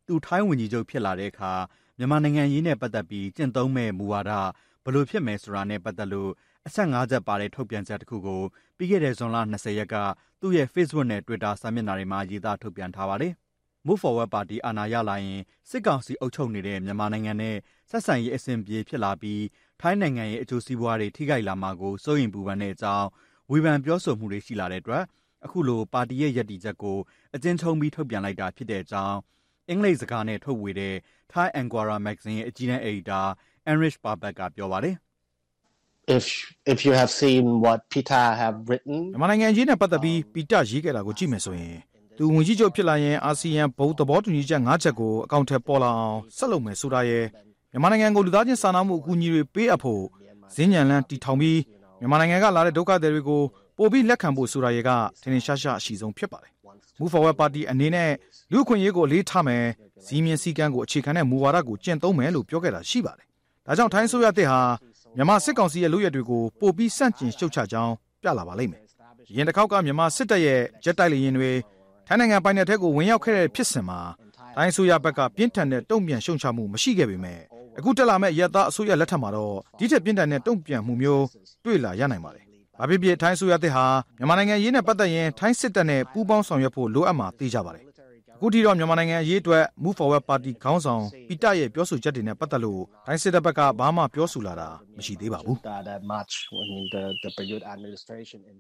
[0.07, 1.53] သူ ထိုင်းဝန်ကြီးချုပ်ဖြစ်လာတဲ့အခါ
[1.99, 4.33] မြန်မာနိုင်ငံရေးနဲ့ပတ်သက်ပြီး ကျင့်သုံးမဲ့မူဝါဒ
[4.85, 6.31] ဘယ်လိုဖြစ်မယ်ဆိုတာနဲ့ပတ်သက်လို့
[6.67, 8.43] အချက် ၅ ချက်ပါတဲ့ ထုတ်ပြန်ချက်တစ်ခုကို
[8.77, 9.97] ပြီးခဲ့တဲ့ ဇွန်လ20ရက်က
[10.41, 13.33] သူ့ရဲ့ Facebook နဲ့ Twitter စာမျက်နှာတွေမှာ ရေးသားထုတ်ပြန်ထားပါတယ်။
[13.87, 17.57] Move Forward ပါတီ အာဏာရလာရင် စစ်ကောင်စီအုပ်ချုပ်နေတဲ့ မြန်မာနိုင်ငံနဲ့
[17.91, 19.43] ဆက်ဆံရေး အဆင်ပြေဖြစ်လာပြီး
[19.81, 23.07] ထိုင်းနိုင်ငံရဲ့ အကျိုးစီးပွားတွေ ထိခိုက်လာမှာကို စိုးရိမ်ပူပန်တဲ့အကြောင်း
[23.51, 25.05] ဝေဖန်ပြောဆိုမှုတွေ ရှိလာတဲ့အတွက်
[25.45, 26.99] အခုလိုပါတီရဲ့ရည်တည်ချက်ကို
[27.35, 29.17] အကျဉ်းချုံးပြီးထုတ်ပြန်လိုက်တာဖြစ်တဲ့အကြောင်း
[29.69, 30.95] အင်္ဂလိပ်စကားနဲ့ထုတ်ဝေတဲ့
[31.33, 33.21] Thai Angora Magazine ရဲ့အကြီးတန်းအယ်ဒီတာ
[33.71, 34.95] Enrich Babak ကပြောပါတယ်။
[36.17, 36.25] if
[36.73, 41.77] if you have seen what Peter have written မြန်မာနိုင်ငံအရေးနဲ့ပတ်သက်ပြီးပီတာရေးခဲ့တာကိုကြည့်မယ်ဆိုရင်
[42.17, 47.25] သူဝင်ကြီးချုပ်ဖြစ်လာရင်အာဆီယံဘုံသဘောတူညီချက်၅ချက်ကိုအကောင့်ထဲပေါ်လာအောင်ဆက်လုပ်မယ်ဆိုတာရဲ့
[47.73, 50.03] မြန်မာနိုင်ငံကိုလူသားချင်းစာနာမှုအကူအညီတွေပေးအပ်ဖို့
[50.55, 51.59] ဈဉ္ဉံလန်းတီထောင်ပြီး
[52.01, 53.43] မြန်မာနိုင်ငံကလာတဲ့ဒုက္ခသည်တွေကို
[53.79, 54.91] ပို့ပြီးလက်ခံဖို့ဆိုတာရဲ့က
[55.23, 56.53] ထင်ထင်ရှားရှားအရှိဆုံးဖြစ်ပါတယ်။
[56.99, 58.11] Move Forward Party အနေနဲ့
[58.53, 59.65] လူ့အခွင့်အရေးကိုအလေးထားမယ်
[60.07, 63.27] စီးမြင်စည်းကမ်းကိုအခြေခံတဲ့မူဝါဒကိုကျင့်သုံးမယ်လို့ပြောခဲ့တာရှိပါတယ်။
[63.67, 64.61] ဒါကြောင့်ထိုင်းဆိုရတဲ့ဟာ
[65.17, 67.93] မြန်မာစစ်ကောင်စီရဲ့လုပ်ရက်တွေကိုပို့ပြီးစန့်ကျင်ရှုတ်ချကြောင်း
[68.23, 68.83] ပြလာပါလိမ့်မယ်။
[69.37, 71.51] ရင်တစ်ခေါက်ကမြန်မာစစ်တပ်ရဲ့ဂျက်တိုက်လေယာဉ်တွေ
[72.07, 74.01] ထိုင်းနိုင်ငံပိုင်နယ်ထက်ကိုဝင်ရောက်ခဲ့တဲ့ဖြစ်စဉ်မှာ
[74.55, 77.39] ထိုင်းဆိုရဘက်ကပြင်းထန်တဲ့တုံ့ပြန်ရှုံချမှုမရှိခဲ့ပေမဲ့
[77.79, 81.25] အခုတက်လာမဲ့ရက်သားအစိုးရလက်ထက်မှာတော့ဒီထက်ပြင်းထန်တဲ့တုံ့ပြန်မှုမျိုး
[81.65, 82.45] တွေ့လာရနိုင်ပါတယ်။
[82.79, 83.87] ဘာဖြစ်ဖြစ်ထိုင်းဆိုရတဲ့ဟာ
[84.19, 87.85] မြန်မာနိုင်ငံရေးနဲ့ပတ်သက်ရင်ထိုင်းစစ်တပ်နဲ့ပူးပေါင်းဆောင်ရွက်ဖို့လိုအပ်မှာသိကြပါတယ်။
[88.37, 95.57] အခုထိတော့မြန်မာနိုင်ငံအရေးအတွက် Move Forward Party ခေါင်းဆောင်ပီတာရဲ့ပြောဆိုချက်တွေနဲ့ပတ်သက်လို့တိုင်းစစ်တပ်ဘက်ကဘာမှပြောဆိုလာတာမရှိသေးပါဘူး။
[95.89, 98.57] that much when the the Prayut administration in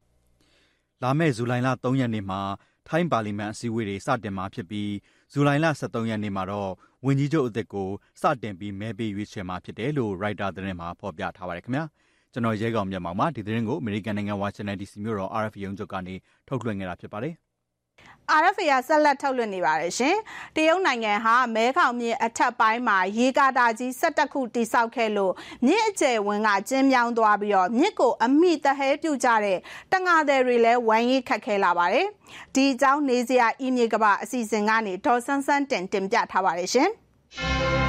[1.02, 2.40] လာမယ့်ဇူလိုင်လ3ရက်နေ့မှာ
[2.88, 4.90] ထိုင်းပါလီမန်အစည်းအဝေးတွေစတင်မှာဖြစ်ပြီး
[5.32, 6.70] ဇူလိုင်လ23ရက်နေ့မှာတော့
[7.06, 7.88] ဝန်ကြီးချုပ်အသစ်ကို
[8.20, 11.84] စတင်ပြီးမဲပေးရွေးချယ်မှာဖြစ်တယ်လို့ Writer သတင်းမှာဖော်ပြထားပါတယ်ခင်ဗျာ
[12.32, 16.14] ကျွန်တော်ရဲကောင်မြတ်မောင်ပါဒီသတင်းကိုအမေရိကန်နိုင်ငံဝါရှင်တန် DC မြို့တော် RFA ရုံးချုပ်ကနေ
[16.48, 17.34] ထုတ်လွှင့်ခဲ့တာဖြစ်ပါတယ်
[18.40, 20.16] RFA ကဆက်လက်ထုတ်လွှင့်နေပါတယ်ရှင်။
[20.56, 25.32] တရုတ်နိုင်ငံဟာမဲခေါင်မြစ်အထက်ပိုင်းမှာရေကာတာကြီး17ခုတိစောက်ခဲ့လို့
[25.66, 29.58] မြစ်အကျယ်ဝန်းကကျင်းမြောင်းသွားပြီးတော့မြစ်ကိုအမိတဟဲပြုတ်ကြတဲ့
[29.92, 32.06] တငါသည်တွေလည်းဝိုင်းရိတ်ခတ်ခဲလာပါတယ်။
[32.54, 36.88] ဒီအကြောင်းနေစရာအီမြေကပအစီအစဉ်ကနေဒေါ်ဆန်းဆန်းတင်တင်ပြထားပါတယ်ရှင်။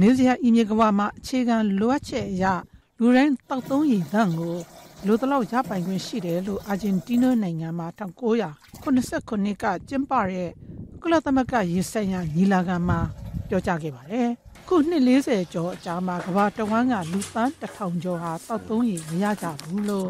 [0.00, 2.44] နေစရာအီမြေကဘာမှာအခြေခံလိုအပ်ချက်အရ
[3.00, 4.56] လူတိုင်းတောက်သုံးရည်သန့်ကို
[5.06, 10.50] လိုတလောက်ရပိုင်ခွင့်ရှိတယ်လို့အာဂျင်တီးနားနိုင်ငံမှာ1989ကကျင်းပတဲ့
[11.02, 12.98] ကုလသမဂ္ဂရေဆိုင်ရာညီလာခံမှာ
[13.48, 14.28] ပြောကြားခဲ့ပါတယ်။
[14.68, 20.08] ခုနှစ်40ကျော်အကြာမှာကမ္ဘာတဝန်းကလူသန်းတစ်ထောင်ကျော်ဟာတောက်သုံးရည်မရကြဘူးလို့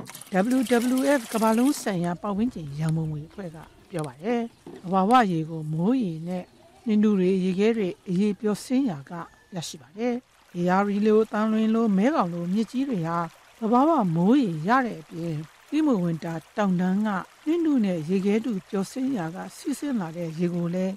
[0.56, 3.58] WWF ကမ္ဘာလုံးဆိုင်ရာပတ်ဝန်းကျင်ရန်ပုံငွေအဖွဲ့က
[3.90, 4.40] ပြောပါတယ်။
[4.86, 6.44] အဘာဝရေကိုမိုးရေနဲ့
[6.86, 9.12] နှင်းတူတွေရေခဲတွေအရေးပြောစင်းရာက
[9.54, 10.14] ရရှိပါတယ်။
[10.56, 13.18] ရေယာရီလိုတန်လွင်လိုမဲကောင်လိုမြစ်ကြီးတွေဟာ
[13.58, 15.36] သဘာဝမိုးရေရတဲ့အပြင်
[15.68, 17.08] ဒီမဝင်တာတောင်တန်းက
[17.44, 20.94] နှင်းတူနဲ့ရေခဲတူပြောစင်းရာကစီးဆင်းလာတဲ့ရေကိုလည်း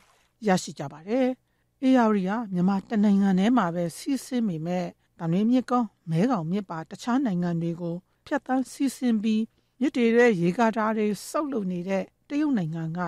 [0.48, 1.28] ရရှိကြပါတယ်။
[1.82, 4.86] အေယာရီကမြန်မာတနိုင်ငံထဲမှာပဲစီးဆင်းမိမဲ့
[5.20, 9.44] တန်ရင်းမြစ်ကောင်းမဲကောင်မြစ်ပါတခြားနိုင်ငံတွေကိုဖြတ်တန်းစီးဆင်းပြီး
[9.80, 13.00] မြစ်တွေရဲ့ရေကားတာတွေစောက်လုပ်နေတဲ့တရုတ်နိုင်ငံက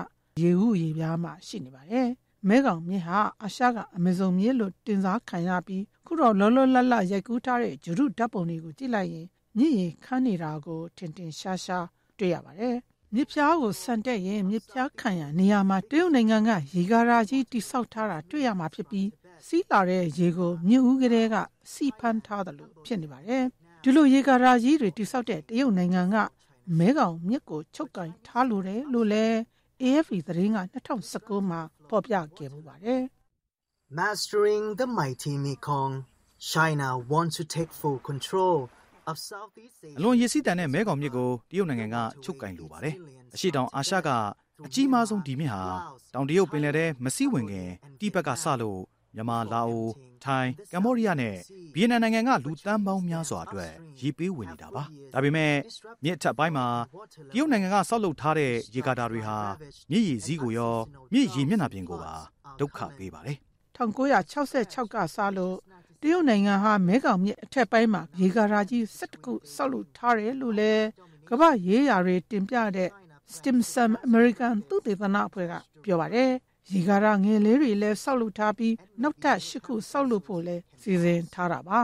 [0.42, 2.08] ရေဟုရေပြားမှာရှိနေပါတယ်။
[2.48, 11.86] မဲကောင်မြစ်ဟာအာရှကအမေဇုန်မြစ်လို့တင်စားခံရပြီးခုတော့လောလောလတ်လတ်ရိုက်ကူးထားတဲ့ဂျုရုဓာတ်ပုံတွေကိုကြည့်လိုက်ရင်မြစ်ရေခမ်းနေတာကိုထင်ထင်ရှားရှား
[12.18, 12.76] တွေ့ရပါတယ်။
[13.14, 19.08] မြစ်ဖြားကိုဆန်တက်ရင်မြစ်ဖြားခံရနေရာမှာတရုတ်နိုင်ငံကရေကားရာကြီးတိဆောက်ထားတာတွေ့ရမှာဖြစ်ပြီး
[19.46, 21.36] စီးလာတဲ့ရေကိုမြစ်ဦးကလေးက
[21.72, 23.42] စီဖမ်းထားတယ်လို့ဖြစ်နေပါတယ်။
[23.82, 26.16] ဒီလိုရေကားရာကြီးတွေတိဆောက်တဲ့တရုတ်နိုင်ငံက
[26.78, 29.38] မဲကောင်မြစ်ကိုချုပ်ကင်ထားလိုတယ်လို့လည်း
[29.82, 30.58] AFP သတင်းက
[31.04, 31.60] 2019မှာ
[31.90, 33.02] ဖော်ပြခဲ့မှုပါတယ်။
[34.00, 35.94] Mastering the mighty Mekong,
[36.52, 38.56] China wants to take full control
[39.10, 39.96] of Southeast Asia.
[39.98, 42.94] အလွန်ရည်စည်းတန်တဲ့မဲကောင်မြစ်ကိုတရုတ်နိုင်ငံကချုပ်ကင်လိုပါတယ်။
[43.34, 44.08] အရှိတောင်အာရှက
[44.66, 45.62] အကြီးမားဆုံးဒီမြစ်ဟာ
[46.14, 48.80] တောင်တရုတ်ပင်လယ်ထဲမစည်းဝင်ခင်တိဘက်ကစလို့
[49.16, 49.86] မြန်မာလာအို
[50.24, 51.34] ထိုင်းကမ္ဘောဒီးယားနဲ့
[51.74, 55.52] ဗီယက်နမ်နိုင်ငံကလူတန်းပေါင်းများစွာအတွက်ရေပေးဝင်နေတာပါဒါပေမဲ့
[56.04, 56.66] မြစ်ထပ်ပိုင်းမှာ
[57.32, 59.38] တရုတ်နိုင်ငံကဆောက်လုပ်ထားတဲ့ရေကာတာတွေဟာ
[59.90, 60.76] မြစ်ရည်စည်းကိုရော
[61.12, 62.14] မြစ်ရည်မျက်နှာပြင်ကိုပါ
[62.60, 63.38] ဒုက္ခပေးပါတယ်
[63.76, 65.56] 1966ကစလို့
[66.02, 70.86] တရုတ်နိုင်ငံဟာမဲခေါင်မြစ်အထက်ပိုင်းမှာရေကာတာကြီး17ခုဆောက်လုပ်ထားတယ်လို့လည်း
[71.28, 72.90] ကမ္ဘာရေးရာတွေတင်ပြတဲ့
[73.34, 75.52] Stimson American သုတေသနအဖွဲ့က
[75.84, 76.30] ပြောပါတယ်
[76.72, 81.80] ရေကားငယ်လေးတွေလည်းစောက်လုပ်ထားပြီးနောက်ထပ်၈ခုစောက်လုပ်ဖို့လည်းစီစဉ်ထားတာပါ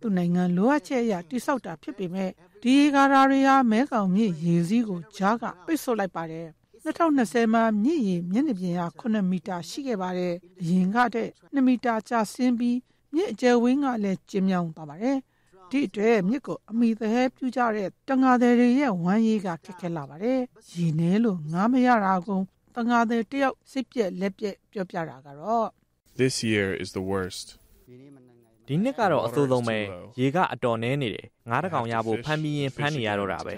[0.00, 2.30] သူနိုင်ငံလိုအပ်ချက်အရတိစောက်တာဖြစ်ပေမဲ့
[2.62, 6.48] ဒီရေကားတွေဟာမဲကောင်မြစ်ရေစည်းကိုဂျားကပိတ်ဆို့လိုက်ပါတယ်
[6.84, 12.78] 2020မှာမြစ်ရေမျက်နှာပြင်ဟာ9မီတာရှိခဲ့ပါတယ်။အရင်ကတည်း2မီတာကျဆင်းပြီး
[13.14, 15.16] မြစ်အကျယ်ဝင်းကလည်းကျင်းမြောင်းသွားပါတယ်။
[15.70, 20.40] ဒီအတွက်မြစ်ကိုအမိသဟဲပြူကြတဲ့တန်ငါတွေရဲ့ဝမ်းရည်ကခက်ခဲလာပါတယ်။
[20.72, 25.66] ရေနဲလို့ငားမရတာကုန်း တန်ငါတွေတယောက်စိတ်ပြက်လက်ပြက်ပြောပြတာကတော့
[26.22, 27.46] This year is the worst.
[28.68, 29.78] ဒီနှစ်ကတော့အဆိုးဆုံးပဲ
[30.20, 33.52] ရေကအတော်နှဲနေတယ်ငါးတကောင်ရဖို့ဖမ်းပြီးရင်ဖမ်းနေရတော့တာပဲ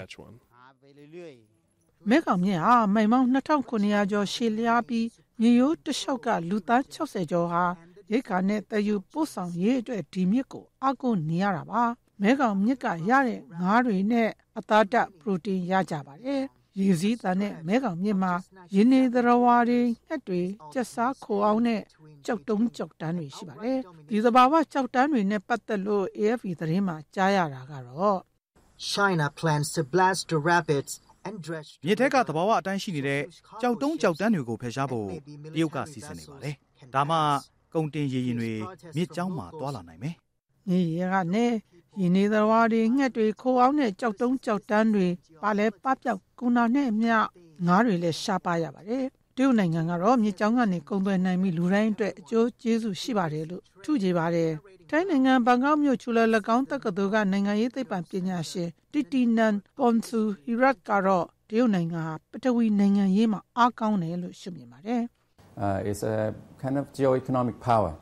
[2.10, 5.06] မဲကောင်မြင့်ဟာမိုင်မောင်း2900ကျော်ရှည်လျားပြီး
[5.40, 7.64] မြေရိုးတစ်လျှောက်ကလူသား60ကျော်ဟာ
[8.12, 11.82] ရိတ်ခါနဲ့တယူပို့ဆောင်ရေးအတွက်ဒီမြစ်ကိုအကုနေရတာပါ
[12.22, 14.28] မဲကောင်မြစ်ကရတဲ့ငါးတွေနဲ့
[14.58, 16.42] အသားဓာတ်ပရိုတင်းရကြပါတယ်
[16.78, 18.32] ရေစည်းသားနဲ့မဲကောင်မြစ်မှာ
[18.74, 21.80] ရင်းနေသရဝါတွေငှက်တွေကြက်စားခိုအောင်နဲ့
[22.26, 28.18] ကြောက်တုံးကြောက်တန်းတွေရှိပါတယ်ဒီသဘာဝကြောက်တန်းတွေနဲ့ပတ်သက်လို့ AFP သတင်းမှာကြားရတာကတော့
[28.92, 30.92] China plans to blast the rapids
[31.26, 33.22] and dredge မြေထက်ကသဘာဝအတိုင်းရှိနေတဲ့
[33.60, 35.06] ကြောက်တုံးကြောက်တန်းတွေကိုဖယ်ရှားဖို့
[35.54, 36.54] တရုတ်ကစီစဉ်နေပါတယ်။
[36.94, 37.16] ဒါမှ
[37.74, 38.52] ကုန်တင်ရေရင်တွေ
[38.96, 40.14] မြစ်ကြောင်းမှာတွာလာနိုင်မယ်။
[40.68, 41.46] မြေရကနေ
[42.00, 45.08] ရင်းနေသဘာဝတွေငှက်တွေခိုးအောင်နဲ့ကြောက်တုံးကြောက်တန်းတွေ
[45.42, 47.14] ပါလဲပပြောက်ကုနာနဲ့အမျှ
[47.66, 49.04] ငါးတွေလည်းရှားပါရပါတယ်။
[49.36, 54.50] တရုတ်နိုင်ငံကတော့မြေကြောင်းကနေကုန်သွယ်နိုင်ပြီးလူတိုင်းအတွက်အကျိုးကျေးဇူးရှိပါတယ်လို့ထုကြည်ပါတယ်။
[54.90, 56.24] ထိုင်းနိုင်ငံဘန်ကောက်မြို့ချူလာ၎
[56.56, 65.02] င်းတက္ကသိုလ်ကနိုင်ငံရေးသိပ္ပံပညာရှင်တီတီနန်ပွန်ဆူဟီရတ်ကတော့တရုတ်နိုင်ငံဟာပထဝီနိုင်ငံရေးမှာအားကောင်းတယ်လို့ရှုမြင်ပါတယ်။
[65.58, 67.94] uh, is a kind of geo-economic power.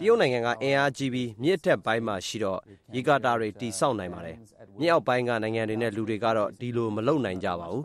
[0.00, 2.60] တရုတ်နိုင်ငံကအင်အားကြီးပြီးမြစ်တက်ပိုင်းမှာရှိတော့
[2.94, 4.36] ရေကာတာတွေတိစောက်နိုင်ပါတယ်။
[4.80, 7.82] မြစ်အောက်ပိုင်းကနိုင်ငံတွေနဲ့လူတွေကတော့ဒီလိုမလုပ်နိုင်ကြပါဘူး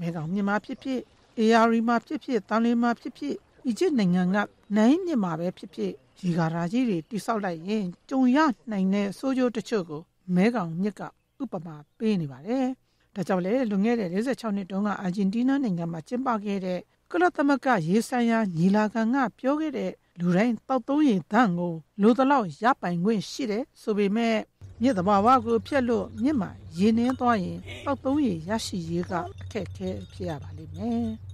[0.00, 1.00] မဲကောင်မြန်မာဖြစ်ဖြစ်
[1.38, 3.34] AR မှာဖြစ်ဖြစ်တန်လင်းမှာဖြစ်ဖြစ်
[3.66, 4.36] အီဂျစ်နိုင်ငံက
[4.76, 5.92] နိုင်မြစ်မှာပဲဖြစ်ဖြစ်
[6.24, 8.38] ရေကာရာကြီးတွေတိဆောက်လိုက်ရင်ကြုံရ
[8.70, 10.02] နိုင်တဲ့ဆိုးကျိုးတချို့ကို
[10.34, 11.02] မဲကောင်မြစ်က
[11.42, 12.66] ဥပမာပေးနေပါတယ်။
[13.14, 16.80] ဒါကြောင့်လေလွန်ခဲ့တဲ့46နှစ်တုန်းကအာဂျင်တီးနားနိုင်ငံမှာကျင်းပခဲ့တဲ့
[17.16, 24.36] ကုလသမဂ္ဂရေဆိုင်ရာညီလာခံကပြောခဲ့တဲ့လူတိုင်းတောက်သုံးရင်တန့်ကိုလိုတလောက်ရပိုင်ခွင့်ရှိတယ်ဆိုပေမဲ့
[24.82, 31.08] မြစ်သဘာဝကိုဖျက်လို့မြစ်မှာရေနှင်းသွားရင်တောက်သုံးရရရှိရေးကအခက်အခဲဖြစ်ရပါလိမ့်မယ်။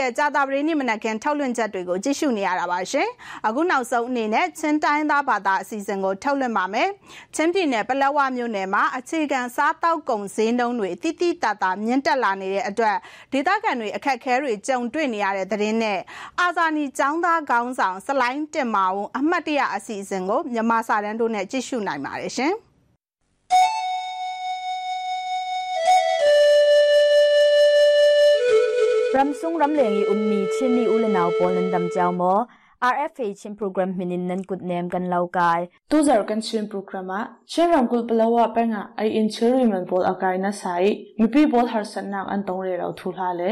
[0.00, 3.08] ရဲ့ကြာတာပတေးနေ့မနက်ခင်းထုတ်လွှင့်ချက်တွေကိုကြည့်ရှုနေရတာပါရှင်။
[3.46, 6.88] အခုနောက်ဆုံးအနေနဲ့ချင်းတိုင်းသားဘာသာအစီအစဉ်ကိုထုတ်လွှင့်ပါမယ်။
[7.34, 12.96] ချင်းပြည်နယ်ပလက်ဝမြို့နယ်မှာအခြေခံစားတောက်ကုန်ဈေးနှုန်းတွေတိတိတတာမြင့်တက်လာနေတဲ့အတွက်
[13.32, 15.98] ဒေသခံတွေအခက်အခဲတွေကြုံတွေ့နေရတဲ့သတင်းနဲ့
[16.40, 22.54] အာဇာနည်ចောင်းသားခေါင်းဆောင်စလိုင်းတင်မာဝုံအမှတ်တရအစီအစဉ်ကိုမြန်မာစာတန်းတို့နဲ့ကြည့်ရှုနိုင်ပါတယ်ရှင်။
[29.18, 32.32] รำซุงรำเลียงอีอุนมีเชินมีอุลนาวปนลันดำเจ้าหมอ
[32.92, 40.82] RFA ชิมโปรแกรมมินินนันกุดเนมกันเล่ากายตู้จารกันชิมโปรแกรมะเช่นรำกุลเปลาว่าเป็นอะไออินเชอรี่มันบอลอากายนะสาย
[41.18, 43.42] มีพี่บอลหาสันนักอันตรงเรียเราทุลาเล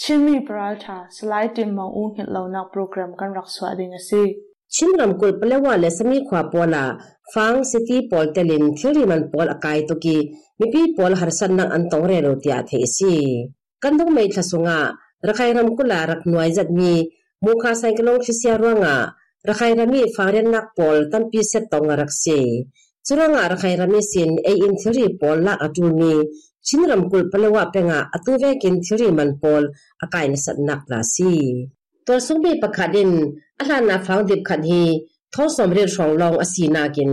[0.00, 4.22] เชิมมีปราชาสไลด์ติมมองอุ้งเห็นเรานักโปรแกรมกันรักษาดิงสิ
[4.74, 6.84] ชิมรำกุลเปลาว่าเลสมีขวาปอลา
[7.32, 10.16] ฟังสิตี้ปอลเตลินเชอรี่มันบอลอากายตุกี
[10.58, 13.14] มีพี่บอลหาสันนักอันตรงเรียเราเตียเทสี
[13.84, 14.78] kan dong mai thasunga
[15.28, 16.94] rakhai ram kula rak nuai zat mi
[17.44, 18.96] mukha cyclone khisia ruanga
[19.48, 22.38] rakhai rami faren nak pol tampi set tong rak se
[23.06, 26.12] churanga rakhai rami sin a in theory pol la atu mi
[26.66, 29.62] chinram kul palawa penga atuve kin theory man pol
[30.04, 31.34] akai na sat nak la si
[32.06, 33.12] tor sung be pakhadin
[33.60, 34.84] ala na phang dip khan hi
[35.34, 37.10] thong som re rong long asina kin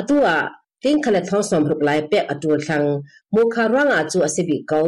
[0.00, 0.36] atua
[0.84, 2.82] ติ้งขณะท้องสมรุกลายเปะอตูทัง
[3.34, 4.80] มูคาร่างอาจูอสิบิเกา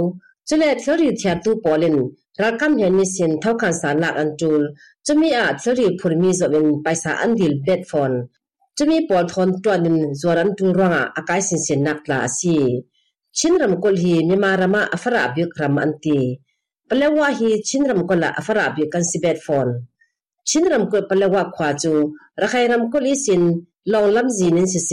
[0.48, 1.96] จะเลทเรีเทียบตูปอลิน
[2.42, 4.62] รักคำยันนิสินเท่ากันสารหลักอันจูล
[5.06, 8.12] จะมีอาเทรีผลมีจเป็นไปสาอันดิลเบ็ดฟอน
[8.76, 12.56] จะมีปอลทอนตัวนิมจวรันตูร่างอากายสินสินนักลาสี
[13.38, 16.18] ชินรำกลฮีมีมารมาอฟราบยุครำอันตี
[16.88, 19.68] ปลว่าฮีชินรำกลละอฟราบยุกันสิเบ็ดฟอน
[20.48, 21.92] ชินรำกลปลว่าขวาจู
[22.40, 23.42] รักใครรำกลอีสิน
[23.92, 24.92] ลองลำจีนินสิเส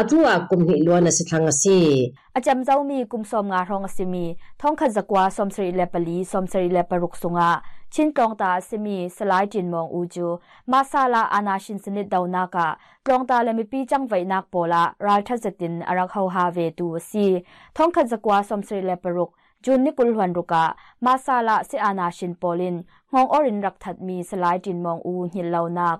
[0.00, 6.24] atua kumni luana sithanga si acham zomi kumsom nga rong asimi thongkha zakwa somsari lepali
[6.24, 10.38] somsari leparuk sunga chin tongta simi salai tin mong uju
[10.70, 12.66] masala anashin sinit dauna ka
[13.04, 17.42] tongta lemi pi changwai nak pola ral thazatin arak hau ha ve tu si
[17.74, 19.34] thongkha zakwa somsari leparuk
[19.64, 20.64] jun ni kul hwan ruka
[21.02, 25.66] masala si anashin polin ngong orin rak that mi salai tin mong u hil lau
[25.66, 25.98] nak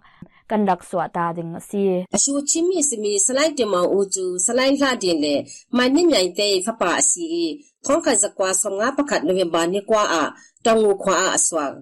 [0.52, 5.28] กันรักสวตาดิงสีอชูชิมีสมีสลายจินมองอูจูสลายลาดินเล
[5.78, 7.28] มันนิ่มใหญ่เตยฟปาสี
[7.86, 10.24] ท้องขันสกวาสมงาประคัดโนเวมบานิกว่าอะ
[10.66, 11.74] ตองอูควาอะสวาง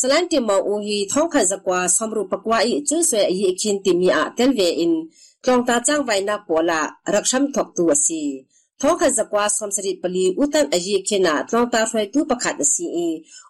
[0.00, 4.92] สลายจินมองอูฮีท้องขันสกวาสมรูปกว่าอีจุสวยอีคินติมีอะเตลเวอิน
[5.44, 6.80] กลองตาจ้างไว้นักปวละ
[7.14, 8.22] รักชัมทกตัวสี
[8.80, 12.86] ท้องขันสกวาสมสริปลีอุตันอายีเขนาตลองตาไฟตูประคัดสี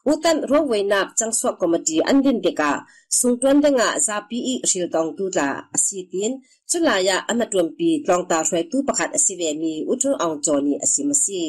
[0.08, 5.48] utan rowe nap changswa committee andin deka sungtwan denga zapi i ril tong tu la
[5.76, 6.40] asitin
[6.70, 11.44] chulaya anatwam pi tlong ta rwe tu pakhat asive mi utun ong choni asimasi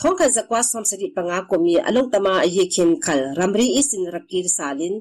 [0.00, 4.94] thong kha zakwa somsari panga komi along tama ye khin khal ramri isin rakir salin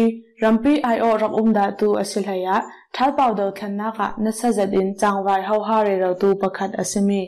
[0.00, 2.55] ิน rampi ai o rak um da tu asil haya
[2.95, 6.29] thal pau do khanna ka na sa zadin chang wai hau ha re ro tu
[6.41, 7.21] pakhat asimi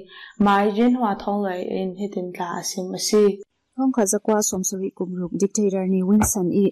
[0.45, 3.23] mai jin hwa thong lai in hitin la asim asi
[3.77, 6.65] hong kha zakwa somsori kumruk dictator ni winson i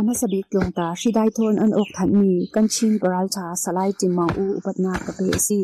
[0.00, 3.90] ama sabi klong ta shidai thon an ok than mi kan chin paral cha salai
[4.00, 5.58] timau u upatna ka pe asi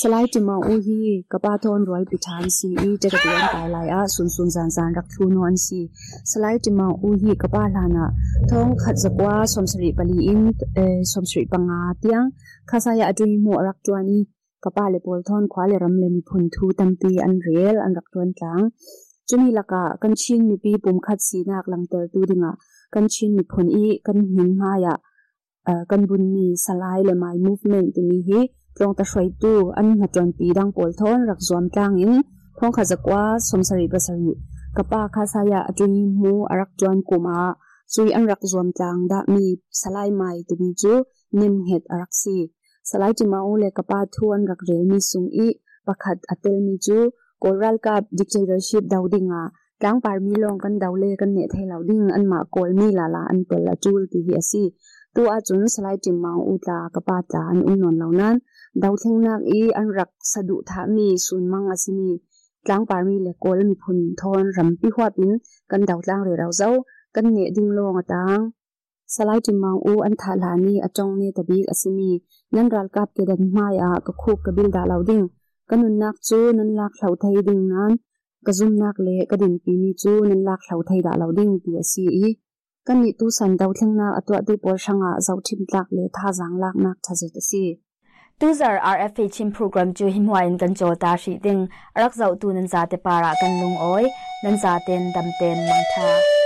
[0.00, 0.98] สไลด์จมองอุฮี
[1.32, 5.80] กบ้าทอนร้อยปิทานซีอีจะกระเดีนตายลายอะสุนสุนสานสานรักชูนวนซี
[6.30, 8.06] สไลด์จมองอุฮีกบ้าลานะ
[8.50, 10.40] ท้องขัดสกว่าสมศรีปลีอิน
[10.74, 10.78] เอ
[11.12, 12.22] สมศรีปังอาเตียง
[12.70, 14.18] ข้าสายอดุยหมวรักจวนี
[14.64, 18.60] กบ้าเลบอลทอนคว้าเลรำเลมีพุนทูตัมตีอันเรียลอันรักจวนกลาง
[19.28, 22.52] จุนีละกะกันชิงมีปีปุ่มขัดสีนักลังเตอร์ตูดิงะ
[22.94, 24.94] กันชิงมีพุนอีกันหินมาอยะ
[25.64, 28.42] เอ่อกันบุญมีสไลด์เลมายมูฟเมนต์ตัวนี้
[28.76, 32.12] ปรงตะช่วยตู้อันมาจนปีดังปอลทอนรักจวนกลางอิน
[32.58, 34.32] ท้องขาจักว่าสมสริประสริ
[34.76, 37.38] กระป้าคาสายาจุยมูอรักจวนกุมา
[37.94, 39.44] ซุยอันรักจวนกลางดะมี
[39.80, 40.92] สลายหม่ตุบิจู
[41.40, 42.36] นิมเหต์อรักซี
[42.90, 45.48] สลายจิมาอูเลกระป้าทวนรักเรมีสุงอี
[45.86, 46.98] ปะขัดอเตลมีจู
[47.42, 49.42] กอรัลกับดิกเตอร์ชิพดาวดิงา
[49.84, 54.64] ลางปารมีลงกันดาวเลกันเนเฮลาวดิงอันมากอลมีลาลาอันเปลละจูลติเฮซี
[55.16, 58.34] ตัวอาจุนสลายจิมาอูตากระป้าตาอันอุนนนเหล่านั้น
[58.80, 60.32] tlang chumi laka kan chin mi pi pum khat si nak lang ter tu dinga
[60.32, 60.32] kan chin mi phun i kan hin ma ya kan bun ni salai le mai
[60.32, 60.32] movement ti mi hi tlong ta hrai tu an na ton pi dang pol thon
[60.32, 60.34] rak zom tlang in thong kha zakwa somsari basari kapa kha sa ya atui mu
[60.34, 60.34] arak tuan kuma chui an rak zom tlang da mi salai mai ti bi chu
[60.34, 60.34] nim het arak si salai ti mau le kapa thu an rak re mi sung
[60.34, 60.34] i pakhat atel mi chu koral ka dictatorship daudinga tlang par mi long kan daule
[60.34, 60.34] kan ne thei lauding an ma kol mi la la an tel la chul ti
[60.34, 60.40] hi asi tu a chun salai ti mau u ta kapa ta an um non
[60.40, 62.10] launan dau thleng nak i an rak sadu tha mi sun mang asimi
[62.64, 65.32] tlang par mi le kol mi phun thon ram pi hwa pin
[65.70, 66.74] kan dau tlang re rau zau
[67.14, 68.42] kan ne ding long atang
[69.14, 72.10] salai ti mau u an tha la ni atong ne tabi asimi
[72.54, 75.24] nan ral kap ke dan maya ka khuk ka bil da lauding
[75.68, 77.92] kanun nak chu nan lak thlau thei ding nan
[78.46, 81.52] ka zum nak le ka din pi ni chu nan lak thlau thei da lauding
[81.62, 82.28] pi asi i
[82.86, 86.04] kan ni tu san dau thleng na atwa du por shanga zau thim tlak le
[86.16, 87.28] tha jang lak nak tha je
[88.42, 92.34] si tuzar rfa chim program chu himwa in kan cho ta shi ding rak zau
[92.40, 94.04] tu nan za te para kan lung oi,
[94.44, 96.41] nan za ten dam ten mang tha.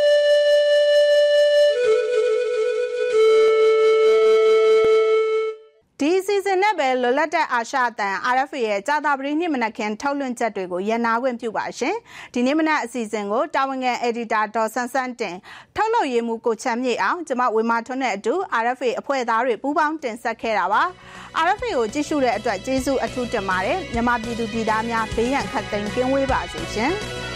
[6.36, 11.94] ဒီစီစဉ်နဲ့ပဲလွတ်လပ်တဲ့အာရှအတန် RFA ရဲ့ကြာတာပတိနေ့မနက်ခင်းထုတ်လွှင့်ချက်တွေကိုရန်နာခွင့်ပြုပါရှင်။
[12.34, 15.36] ဒီနေ့မနက်အစီအစဉ်ကိုတာဝန်ခံ editor ဒေါ်ဆန်းဆန်းတင်
[15.76, 20.82] ထုတ်လုပ်ရေးမှူးကိုချမ်းမြေအောင်ကျမဝေမာထွန်းနဲ့အတူ RFA အဖွဲ့သားတွေပူးပေါင်းတင်ဆက်ခဲ့တာပါ။
[21.44, 26.94] RFA ကိုကြည့်ရှုတဲ့အတွက်ကျေးဇူးအထူးတင်ပါတယ်။မြန်မာပြည်သူပြည်သားများဘေးရန်ခတ်သိမ်းကင်းဝေးပါစေရှင်။